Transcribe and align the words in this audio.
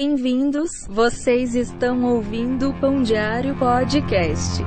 Bem-vindos, 0.00 0.86
vocês 0.88 1.56
estão 1.56 2.04
ouvindo 2.04 2.70
o 2.70 2.74
Pão 2.74 3.02
Diário 3.02 3.56
Podcast. 3.58 4.62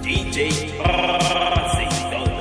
DJ 0.00 0.48
Azeitona. 0.82 2.38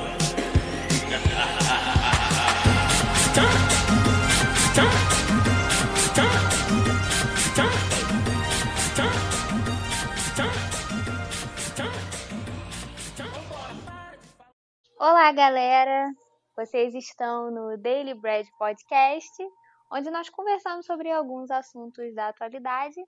Olá, 15.09 15.31
galera! 15.31 16.11
Vocês 16.53 16.93
estão 16.93 17.49
no 17.49 17.77
Daily 17.77 18.13
Bread 18.13 18.45
Podcast, 18.59 19.41
onde 19.89 20.11
nós 20.11 20.29
conversamos 20.29 20.85
sobre 20.85 21.09
alguns 21.09 21.49
assuntos 21.49 22.13
da 22.13 22.27
atualidade. 22.27 22.99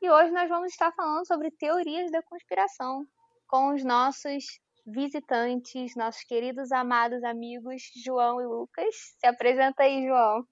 E 0.00 0.10
hoje 0.10 0.30
nós 0.30 0.48
vamos 0.48 0.72
estar 0.72 0.90
falando 0.92 1.26
sobre 1.26 1.50
teorias 1.50 2.10
da 2.10 2.22
conspiração 2.22 3.06
com 3.46 3.74
os 3.74 3.84
nossos 3.84 4.58
visitantes, 4.86 5.94
nossos 5.94 6.24
queridos 6.24 6.72
amados 6.72 7.22
amigos 7.22 7.82
João 8.02 8.40
e 8.40 8.46
Lucas. 8.46 8.94
Se 9.20 9.26
apresenta 9.26 9.82
aí, 9.82 10.06
João. 10.06 10.48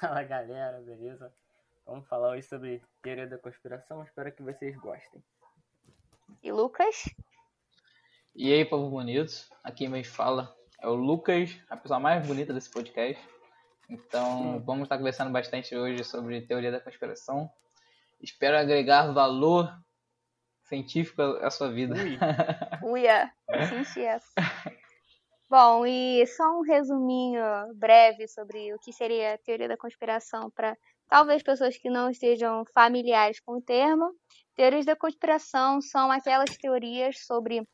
Fala 0.00 0.24
galera, 0.24 0.80
beleza? 0.80 1.32
Vamos 1.86 2.04
falar 2.08 2.30
hoje 2.30 2.48
sobre 2.48 2.82
teoria 3.00 3.28
da 3.28 3.38
conspiração, 3.38 4.02
espero 4.02 4.34
que 4.34 4.42
vocês 4.42 4.76
gostem. 4.76 5.22
E 6.42 6.50
Lucas? 6.50 7.04
E 8.36 8.52
aí, 8.52 8.64
povo 8.64 8.90
bonito, 8.90 9.32
aqui 9.62 9.88
quem 9.88 10.02
fala 10.02 10.52
é 10.82 10.88
o 10.88 10.94
Lucas, 10.96 11.56
a 11.70 11.76
pessoa 11.76 12.00
mais 12.00 12.26
bonita 12.26 12.52
desse 12.52 12.68
podcast. 12.68 13.22
Então, 13.88 14.60
vamos 14.66 14.82
estar 14.82 14.98
conversando 14.98 15.30
bastante 15.30 15.76
hoje 15.76 16.02
sobre 16.02 16.42
teoria 16.42 16.72
da 16.72 16.80
conspiração. 16.80 17.48
Espero 18.20 18.58
agregar 18.58 19.12
valor 19.12 19.72
científico 20.64 21.22
à 21.22 21.48
sua 21.48 21.70
vida. 21.70 21.94
Uia, 22.82 23.30
sim, 23.68 24.00
yes. 24.00 24.24
Bom, 25.48 25.86
e 25.86 26.26
só 26.26 26.58
um 26.58 26.62
resuminho 26.62 27.40
breve 27.76 28.26
sobre 28.26 28.74
o 28.74 28.80
que 28.80 28.92
seria 28.92 29.34
a 29.34 29.38
teoria 29.38 29.68
da 29.68 29.76
conspiração 29.76 30.50
para 30.50 30.76
talvez 31.08 31.40
pessoas 31.40 31.78
que 31.78 31.88
não 31.88 32.10
estejam 32.10 32.64
familiares 32.74 33.38
com 33.38 33.58
o 33.58 33.62
termo. 33.62 34.10
Teorias 34.56 34.84
da 34.84 34.96
conspiração 34.96 35.80
são 35.80 36.10
aquelas 36.10 36.56
teorias 36.56 37.24
sobre 37.24 37.64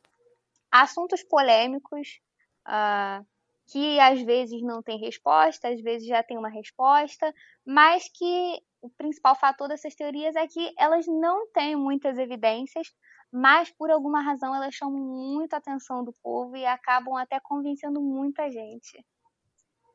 assuntos 0.71 1.23
polêmicos 1.23 2.19
uh, 2.67 3.25
que 3.67 3.99
às 3.99 4.21
vezes 4.21 4.61
não 4.61 4.81
tem 4.81 4.99
resposta, 4.99 5.69
às 5.69 5.81
vezes 5.81 6.07
já 6.07 6.23
tem 6.23 6.37
uma 6.37 6.49
resposta, 6.49 7.33
mas 7.65 8.09
que 8.13 8.61
o 8.81 8.89
principal 8.89 9.35
fator 9.35 9.67
dessas 9.67 9.95
teorias 9.95 10.35
é 10.35 10.47
que 10.47 10.73
elas 10.77 11.05
não 11.07 11.47
têm 11.51 11.75
muitas 11.75 12.17
evidências, 12.17 12.87
mas 13.31 13.71
por 13.71 13.89
alguma 13.89 14.21
razão 14.21 14.53
elas 14.55 14.73
chamam 14.73 14.99
muito 14.99 15.53
a 15.53 15.57
atenção 15.57 16.03
do 16.03 16.13
povo 16.21 16.57
e 16.57 16.65
acabam 16.65 17.15
até 17.15 17.39
convencendo 17.39 18.01
muita 18.01 18.49
gente. 18.49 19.05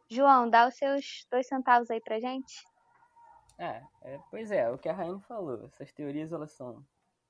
João, 0.09 0.49
dá 0.49 0.69
os 0.69 0.77
seus 0.77 1.27
dois 1.31 1.47
centavos 1.47 1.91
aí 1.91 2.01
pra 2.01 2.21
gente. 2.21 2.65
É, 3.59 3.83
é 4.03 4.21
pois 4.31 4.51
é, 4.51 4.71
o 4.71 4.79
que 4.79 4.89
a 4.89 4.93
Raine 4.93 5.21
falou. 5.23 5.65
Essas 5.67 5.93
teorias 5.93 6.33
elas 6.33 6.53
são 6.53 6.85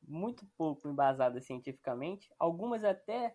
muito 0.07 0.47
pouco 0.57 0.89
embasadas 0.89 1.45
cientificamente. 1.45 2.29
Algumas 2.39 2.85
até 2.85 3.35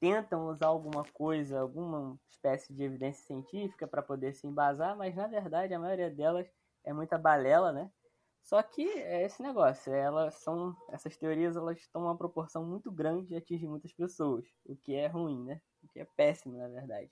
tentam 0.00 0.48
usar 0.48 0.66
alguma 0.66 1.04
coisa, 1.04 1.60
alguma 1.60 2.18
espécie 2.30 2.72
de 2.72 2.82
evidência 2.82 3.24
científica 3.26 3.86
para 3.86 4.02
poder 4.02 4.34
se 4.34 4.46
embasar, 4.46 4.96
mas 4.96 5.14
na 5.14 5.26
verdade 5.26 5.74
a 5.74 5.78
maioria 5.78 6.10
delas 6.10 6.46
é 6.84 6.92
muita 6.92 7.18
balela, 7.18 7.72
né? 7.72 7.90
Só 8.42 8.62
que 8.62 8.82
é 8.82 9.24
esse 9.24 9.42
negócio, 9.42 9.92
elas 9.92 10.34
são 10.34 10.76
essas 10.90 11.16
teorias 11.16 11.56
elas 11.56 11.84
tomam 11.88 12.10
uma 12.10 12.16
proporção 12.16 12.64
muito 12.64 12.92
grande 12.92 13.34
e 13.34 13.36
atingem 13.36 13.68
muitas 13.68 13.92
pessoas, 13.92 14.44
o 14.64 14.76
que 14.76 14.94
é 14.94 15.08
ruim, 15.08 15.44
né? 15.44 15.60
O 15.82 15.88
que 15.88 15.98
é 15.98 16.06
péssimo, 16.16 16.56
na 16.56 16.68
verdade. 16.68 17.10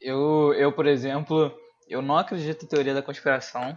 Eu, 0.00 0.52
eu 0.54 0.72
por 0.72 0.86
exemplo, 0.86 1.52
eu 1.88 2.00
não 2.00 2.16
acredito 2.16 2.64
em 2.64 2.68
teoria 2.68 2.94
da 2.94 3.02
conspiração, 3.02 3.76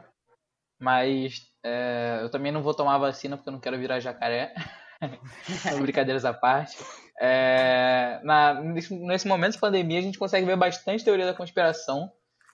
mas 0.80 1.42
é, 1.64 2.20
eu 2.22 2.30
também 2.30 2.52
não 2.52 2.62
vou 2.62 2.74
tomar 2.74 2.98
vacina 2.98 3.36
porque 3.36 3.50
eu 3.50 3.54
não 3.54 3.60
quero 3.60 3.78
virar 3.78 4.00
jacaré. 4.00 4.54
Brincadeiras 5.82 6.26
à 6.26 6.34
parte. 6.34 6.78
É, 7.20 8.20
na, 8.24 8.56
nesse, 8.62 9.28
momento 9.28 9.54
de 9.54 9.60
pandemia, 9.60 10.00
a 10.00 10.02
gente 10.02 10.20
consegue 10.20 10.46
ver 10.46 10.56
bastante 10.56 11.04
teoria 11.04 11.26
da 11.26 11.34
conspiração, 11.34 12.12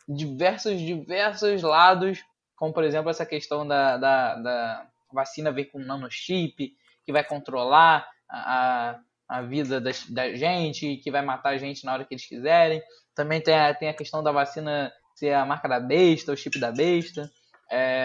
diversos, 0.08 0.80
diversos 0.80 1.62
lados, 1.62 2.24
como 2.56 2.74
por 2.74 2.84
exemplo 2.84 3.10
essa 3.10 3.26
questão 3.26 3.68
da, 3.68 3.98
da, 3.98 4.36
da 4.36 4.88
vacina 5.12 5.52
vem 5.52 5.66
com 5.66 5.80
nanochip, 5.80 6.74
que 7.06 7.12
vai 7.12 7.24
controlar 7.24 8.08
a, 8.30 9.00
a 9.28 9.42
vida 9.42 9.82
da, 9.82 9.92
da 10.10 10.36
gente, 10.36 10.98
que 10.98 11.12
vai 11.12 11.22
matar 11.22 11.50
a 11.50 11.58
gente 11.58 11.86
na 11.86 11.94
hora 11.94 12.06
que 12.06 12.14
eles 12.14 12.26
quiserem. 12.26 12.82
Também 13.16 13.42
tem 13.42 13.56
a, 13.56 13.74
tem 13.74 13.90
a 13.90 13.94
questão 13.94 14.24
da 14.24 14.32
vacina 14.32 14.92
ser 15.16 15.34
a 15.34 15.46
marca 15.46 15.68
da 15.68 15.80
besta, 15.80 16.32
o 16.32 16.38
chip 16.38 16.60
da 16.60 16.72
besta. 16.72 17.30
É, 17.70 18.03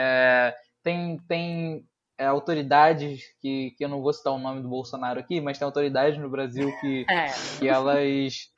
tem, 0.88 1.18
tem 1.28 1.86
é, 2.16 2.24
autoridades 2.24 3.22
que, 3.42 3.72
que 3.72 3.84
eu 3.84 3.90
não 3.90 4.00
vou 4.00 4.10
citar 4.10 4.32
o 4.32 4.38
nome 4.38 4.62
do 4.62 4.68
Bolsonaro 4.68 5.20
aqui, 5.20 5.38
mas 5.38 5.58
tem 5.58 5.66
autoridades 5.66 6.18
no 6.18 6.30
Brasil 6.30 6.72
que, 6.80 7.04
é. 7.10 7.26
que 7.58 7.68
elas, 7.68 8.48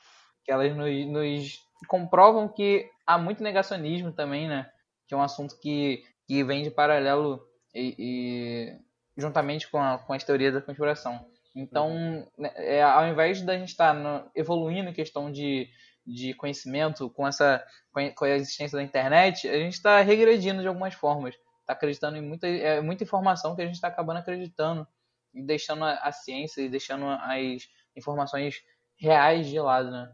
que 0.44 0.52
elas 0.52 0.76
nos, 0.76 1.06
nos 1.06 1.58
comprovam 1.88 2.46
que 2.48 2.88
há 3.04 3.18
muito 3.18 3.42
negacionismo 3.42 4.12
também, 4.12 4.46
né? 4.46 4.70
Que 5.08 5.14
é 5.14 5.16
um 5.16 5.22
assunto 5.22 5.58
que, 5.60 6.04
que 6.24 6.44
vem 6.44 6.62
de 6.62 6.70
paralelo 6.70 7.44
e, 7.74 7.96
e 7.98 9.20
juntamente 9.20 9.68
com, 9.68 9.78
a, 9.78 9.98
com 9.98 10.12
as 10.12 10.22
teorias 10.22 10.54
da 10.54 10.62
conspiração. 10.62 11.26
Então, 11.56 12.24
né, 12.38 12.52
é, 12.54 12.80
ao 12.80 13.08
invés 13.08 13.42
da 13.42 13.58
gente 13.58 13.70
estar 13.70 13.92
tá 13.92 14.30
evoluindo 14.36 14.88
em 14.88 14.94
questão 14.94 15.32
de, 15.32 15.68
de 16.06 16.32
conhecimento 16.34 17.10
com 17.10 17.26
essa 17.26 17.64
com 17.92 18.24
a 18.24 18.28
existência 18.30 18.78
da 18.78 18.84
internet, 18.84 19.48
a 19.48 19.58
gente 19.58 19.72
está 19.72 20.00
regredindo 20.00 20.62
de 20.62 20.68
algumas 20.68 20.94
formas. 20.94 21.34
Está 21.70 21.72
acreditando 21.72 22.16
em 22.16 22.20
muita, 22.20 22.48
é, 22.48 22.80
muita 22.80 23.04
informação 23.04 23.54
que 23.54 23.62
a 23.62 23.64
gente 23.64 23.76
está 23.76 23.88
acabando 23.88 24.18
acreditando 24.18 24.86
e 25.32 25.40
deixando 25.40 25.84
a, 25.84 25.92
a, 25.94 26.10
ciência 26.10 26.62
e 26.62 26.68
deixando 26.68 27.06
as 27.06 27.68
informações 27.96 28.60
reais 28.96 29.46
de 29.46 29.60
lado, 29.60 29.90
né? 29.90 30.12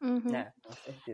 Uhum. 0.00 0.34
É, 0.34 0.52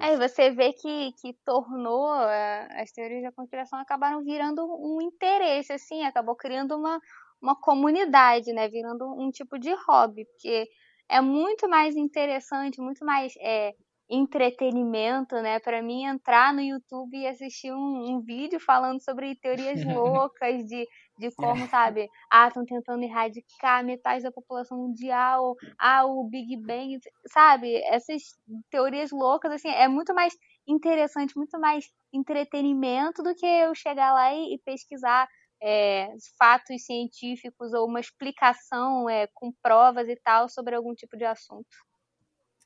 Aí 0.00 0.16
você 0.18 0.50
vê 0.50 0.72
que, 0.72 1.12
que 1.12 1.32
tornou 1.44 2.10
as 2.10 2.90
teorias 2.92 3.22
da 3.22 3.32
conspiração 3.32 3.78
acabaram 3.78 4.22
virando 4.22 4.62
um 4.62 5.00
interesse, 5.00 5.72
assim, 5.72 6.04
acabou 6.04 6.34
criando 6.34 6.76
uma, 6.76 7.00
uma 7.40 7.58
comunidade, 7.58 8.52
né? 8.52 8.68
Virando 8.68 9.06
um 9.06 9.30
tipo 9.30 9.58
de 9.58 9.72
hobby, 9.86 10.26
porque 10.26 10.68
é 11.08 11.20
muito 11.20 11.66
mais 11.68 11.96
interessante, 11.96 12.80
muito 12.80 13.04
mais 13.04 13.32
é, 13.38 13.74
entretenimento, 14.12 15.34
né? 15.36 15.58
Para 15.58 15.80
mim 15.80 16.04
entrar 16.04 16.52
no 16.52 16.60
YouTube 16.60 17.16
e 17.16 17.26
assistir 17.26 17.72
um, 17.72 18.16
um 18.16 18.20
vídeo 18.20 18.60
falando 18.60 19.02
sobre 19.02 19.34
teorias 19.36 19.80
loucas 20.28 20.66
de, 20.66 20.86
de 21.18 21.34
como, 21.34 21.66
sabe, 21.68 22.06
ah, 22.30 22.46
estão 22.46 22.62
tentando 22.64 23.02
erradicar 23.02 23.82
metade 23.82 24.22
da 24.22 24.30
população 24.30 24.76
mundial, 24.76 25.56
ah, 25.78 26.04
o 26.04 26.28
Big 26.28 26.58
Bang, 26.58 26.98
sabe? 27.26 27.74
Essas 27.86 28.22
teorias 28.70 29.10
loucas, 29.10 29.50
assim, 29.50 29.70
é 29.70 29.88
muito 29.88 30.14
mais 30.14 30.34
interessante, 30.68 31.34
muito 31.34 31.58
mais 31.58 31.86
entretenimento 32.12 33.22
do 33.22 33.34
que 33.34 33.46
eu 33.46 33.74
chegar 33.74 34.12
lá 34.12 34.34
e, 34.34 34.54
e 34.54 34.58
pesquisar 34.58 35.26
é, 35.62 36.08
fatos 36.38 36.84
científicos 36.84 37.72
ou 37.72 37.86
uma 37.86 38.00
explicação 38.00 39.08
é, 39.08 39.26
com 39.32 39.50
provas 39.62 40.06
e 40.06 40.16
tal 40.16 40.50
sobre 40.50 40.74
algum 40.74 40.94
tipo 40.94 41.16
de 41.16 41.24
assunto. 41.24 41.74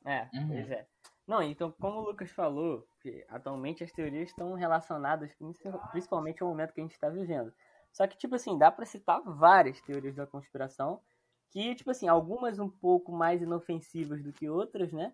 É, 0.04 0.28
uhum. 0.34 0.48
pois 0.48 0.70
é. 0.70 0.86
Não, 1.26 1.42
então, 1.42 1.72
como 1.72 1.98
o 1.98 2.04
Lucas 2.04 2.30
falou, 2.30 2.86
atualmente 3.28 3.82
as 3.82 3.90
teorias 3.90 4.28
estão 4.28 4.54
relacionadas 4.54 5.34
principalmente 5.90 6.42
ao 6.42 6.48
momento 6.48 6.72
que 6.72 6.80
a 6.80 6.84
gente 6.84 6.92
está 6.92 7.08
vivendo. 7.08 7.52
Só 7.92 8.06
que, 8.06 8.16
tipo 8.16 8.34
assim, 8.36 8.56
dá 8.56 8.70
para 8.70 8.86
citar 8.86 9.20
várias 9.22 9.80
teorias 9.80 10.14
da 10.14 10.26
conspiração, 10.26 11.00
que, 11.50 11.74
tipo 11.74 11.90
assim, 11.90 12.06
algumas 12.06 12.58
um 12.58 12.68
pouco 12.68 13.10
mais 13.10 13.42
inofensivas 13.42 14.22
do 14.22 14.32
que 14.32 14.48
outras, 14.48 14.92
né? 14.92 15.12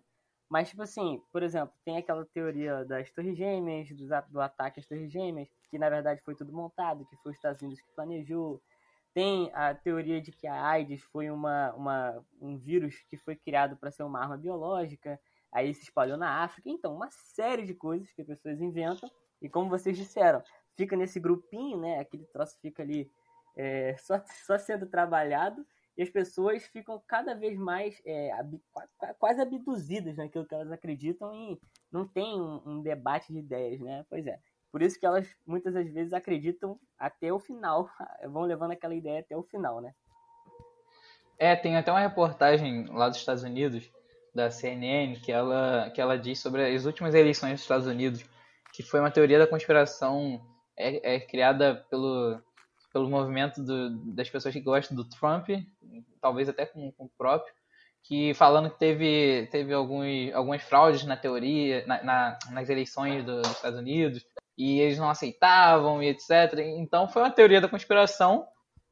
Mas, 0.49 0.69
tipo 0.69 0.83
assim, 0.83 1.19
por 1.31 1.41
exemplo, 1.41 1.73
tem 1.83 1.97
aquela 1.97 2.25
teoria 2.27 2.85
das 2.85 3.09
Torres 3.09 3.35
Gêmeas, 3.35 3.89
do, 3.89 4.05
do 4.29 4.41
ataque 4.41 4.79
às 4.79 4.85
Torres 4.85 5.11
Gêmeas, 5.11 5.49
que 5.69 5.79
na 5.79 5.89
verdade 5.89 6.21
foi 6.21 6.35
tudo 6.35 6.53
montado, 6.53 7.05
que 7.05 7.15
foi 7.17 7.31
os 7.31 7.37
Estados 7.37 7.59
Unidos 7.61 7.81
que 7.81 7.95
planejou. 7.95 8.61
Tem 9.15 9.49
a 9.53 9.73
teoria 9.73 10.21
de 10.21 10.31
que 10.31 10.45
a 10.45 10.63
AIDS 10.63 11.01
foi 11.11 11.31
uma, 11.31 11.73
uma, 11.73 12.25
um 12.39 12.57
vírus 12.57 13.03
que 13.09 13.17
foi 13.17 13.35
criado 13.35 13.77
para 13.77 13.89
ser 13.89 14.03
uma 14.03 14.19
arma 14.19 14.37
biológica 14.37 15.19
aí 15.53 15.73
se 15.73 15.83
espalhou 15.83 16.17
na 16.17 16.43
África. 16.43 16.69
Então, 16.69 16.93
uma 16.95 17.09
série 17.11 17.63
de 17.63 17.73
coisas 17.73 18.11
que 18.11 18.21
as 18.21 18.27
pessoas 18.27 18.59
inventam. 18.59 19.09
E 19.41 19.47
como 19.47 19.69
vocês 19.69 19.95
disseram, 19.95 20.41
fica 20.75 20.97
nesse 20.97 21.19
grupinho, 21.19 21.79
né? 21.79 21.99
Aquele 21.99 22.25
troço 22.25 22.57
fica 22.59 22.81
ali 22.81 23.09
é, 23.55 23.95
só, 24.01 24.21
só 24.45 24.57
sendo 24.57 24.87
trabalhado. 24.87 25.65
e 25.95 26.01
as 26.01 26.09
pessoas 26.09 26.65
ficam 26.65 27.01
cada 27.07 27.35
vez 27.35 27.57
mais 27.57 28.01
é, 28.05 28.31
quase 29.19 29.41
abduzidas 29.41 30.17
naquilo 30.17 30.45
que 30.45 30.55
elas 30.55 30.71
acreditam 30.71 31.33
e 31.33 31.59
não 31.91 32.07
tem 32.07 32.39
um, 32.39 32.61
um, 32.65 32.81
debate 32.81 33.31
de 33.31 33.39
ideias, 33.39 33.79
né? 33.79 34.05
Pois 34.09 34.25
é. 34.25 34.39
Por 34.71 34.81
isso 34.81 34.99
que 34.99 35.05
elas 35.05 35.27
muitas 35.45 35.75
das 35.75 35.87
vezes 35.87 36.13
acreditam 36.13 36.79
até 36.97 37.31
o 37.31 37.39
final, 37.39 37.87
vão 38.25 38.41
levando 38.41 38.71
aquela 38.71 38.95
ideia 38.95 39.19
até 39.19 39.37
o 39.37 39.43
final, 39.43 39.79
né? 39.79 39.93
É, 41.37 41.55
tem 41.55 41.75
até 41.75 41.91
uma 41.91 41.99
reportagem 41.99 42.85
lá 42.85 43.09
dos 43.09 43.17
Estados 43.17 43.43
Unidos, 43.43 43.91
da 44.33 44.49
CNN, 44.49 45.19
que 45.19 45.31
ela, 45.31 45.91
que 45.91 46.01
ela 46.01 46.17
diz 46.17 46.39
sobre 46.39 46.65
as 46.73 46.85
últimas 46.85 47.13
eleições 47.13 47.53
dos 47.53 47.61
Estados 47.61 47.87
Unidos, 47.87 48.25
que 48.73 48.81
foi 48.81 48.99
uma 48.99 49.11
teoria 49.11 49.37
da 49.37 49.47
conspiração 49.47 50.41
é, 50.77 51.15
é 51.15 51.19
criada 51.19 51.85
pelo, 51.89 52.41
pelo 52.91 53.09
movimento 53.09 53.61
do, 53.61 53.91
das 54.13 54.29
pessoas 54.29 54.53
que 54.53 54.61
gostam 54.61 54.97
do 54.97 55.07
Trump, 55.07 55.49
talvez 56.19 56.49
até 56.49 56.65
com, 56.65 56.91
com 56.91 57.05
o 57.05 57.11
próprio, 57.15 57.53
que 58.03 58.33
falando 58.33 58.71
que 58.71 58.79
teve, 58.79 59.47
teve 59.51 59.71
alguns, 59.71 60.33
algumas 60.33 60.63
fraudes 60.63 61.05
na 61.05 61.15
teoria, 61.15 61.85
na, 61.85 62.03
na, 62.03 62.39
nas 62.51 62.69
eleições 62.69 63.23
do, 63.23 63.41
dos 63.41 63.51
Estados 63.51 63.79
Unidos, 63.79 64.25
e 64.57 64.79
eles 64.79 64.97
não 64.97 65.09
aceitavam 65.09 66.01
e 66.01 66.09
etc. 66.09 66.59
Então 66.77 67.07
foi 67.07 67.21
uma 67.21 67.31
teoria 67.31 67.61
da 67.61 67.69
conspiração 67.69 68.47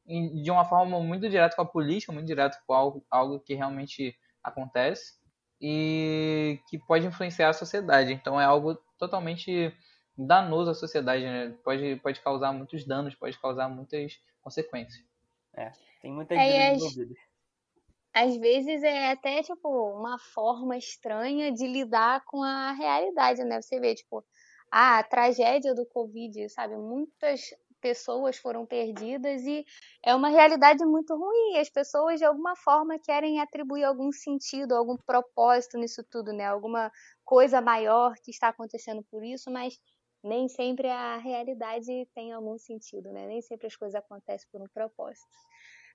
de 0.06 0.50
uma 0.50 0.66
forma 0.66 1.00
muito 1.00 1.30
direta 1.30 1.56
com 1.56 1.62
a 1.62 1.66
política, 1.66 2.12
muito 2.12 2.26
direta 2.26 2.58
com 2.66 2.74
algo, 2.74 3.06
algo 3.10 3.40
que 3.40 3.54
realmente 3.54 4.16
acontece 4.44 5.21
e 5.62 6.60
que 6.68 6.80
pode 6.80 7.06
influenciar 7.06 7.50
a 7.50 7.54
sociedade. 7.54 8.12
Então 8.12 8.42
é 8.42 8.44
algo 8.44 8.76
totalmente 8.98 9.72
danoso 10.18 10.72
à 10.72 10.74
sociedade, 10.74 11.24
né? 11.24 11.56
Pode, 11.64 11.98
pode 11.98 12.20
causar 12.22 12.52
muitos 12.52 12.86
danos, 12.86 13.16
pode 13.16 13.40
causar 13.40 13.70
muitas 13.70 14.20
consequências. 14.42 15.04
É, 15.54 15.72
tem 16.02 16.12
muitas 16.12 16.38
é, 16.38 16.74
envolvidas. 16.74 17.18
Às 18.14 18.36
vezes 18.38 18.84
é 18.84 19.12
até, 19.12 19.42
tipo, 19.42 19.70
uma 19.70 20.18
forma 20.20 20.78
estranha 20.78 21.52
de 21.52 21.66
lidar 21.66 22.26
com 22.26 22.44
a 22.44 22.74
realidade, 22.74 23.44
né? 23.44 23.62
Você 23.62 23.80
vê, 23.80 23.96
tipo, 23.96 24.24
a 24.70 25.02
tragédia 25.04 25.74
do 25.74 25.86
Covid, 25.86 26.50
sabe? 26.50 26.76
Muitas 26.76 27.42
pessoas 27.82 28.38
foram 28.38 28.66
perdidas 28.66 29.42
e 29.42 29.66
é 30.04 30.16
uma 30.16 30.30
realidade 30.30 30.86
muito 30.86 31.16
ruim. 31.16 31.58
As 31.58 31.70
pessoas, 31.70 32.20
de 32.20 32.26
alguma 32.26 32.56
forma, 32.56 33.00
querem 33.00 33.42
atribuir 33.42 33.84
algum 33.84 34.12
sentido, 34.12 34.76
algum 34.76 34.96
propósito 34.96 35.78
nisso 35.78 36.04
tudo, 36.10 36.32
né? 36.32 36.46
Alguma 36.46 36.92
coisa 37.26 37.60
maior 37.60 38.14
que 38.24 38.32
está 38.32 38.50
acontecendo 38.50 39.04
por 39.10 39.24
isso, 39.24 39.52
mas 39.52 39.78
nem 40.24 40.48
sempre 40.48 40.88
a 40.88 41.18
realidade 41.18 42.08
tem 42.14 42.32
algum 42.32 42.58
sentido, 42.58 43.12
né? 43.12 43.26
Nem 43.26 43.42
sempre 43.42 43.68
as 43.68 43.76
coisas 43.76 43.96
acontecem 43.96 44.48
por 44.52 44.62
um 44.62 44.68
propósito. 44.74 45.28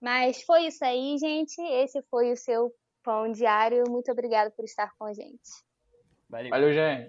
Mas 0.00 0.42
foi 0.42 0.66
isso 0.66 0.84
aí, 0.84 1.16
gente. 1.18 1.60
Esse 1.60 2.02
foi 2.10 2.32
o 2.32 2.36
seu 2.36 2.72
pão 3.02 3.30
diário. 3.32 3.84
Muito 3.88 4.10
obrigada 4.12 4.50
por 4.50 4.64
estar 4.64 4.92
com 4.98 5.06
a 5.06 5.12
gente. 5.12 5.50
Valeu, 6.28 6.50
Valeu 6.50 6.72
gente. 6.72 7.08